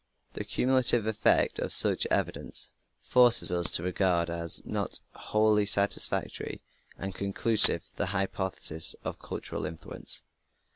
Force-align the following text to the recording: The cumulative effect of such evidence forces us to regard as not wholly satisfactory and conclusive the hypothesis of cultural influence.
The 0.33 0.43
cumulative 0.43 1.05
effect 1.05 1.59
of 1.59 1.71
such 1.71 2.07
evidence 2.07 2.69
forces 3.07 3.51
us 3.51 3.69
to 3.69 3.83
regard 3.83 4.31
as 4.31 4.59
not 4.65 4.99
wholly 5.13 5.67
satisfactory 5.67 6.63
and 6.97 7.13
conclusive 7.13 7.83
the 7.97 8.07
hypothesis 8.07 8.95
of 9.03 9.19
cultural 9.19 9.63
influence. 9.63 10.23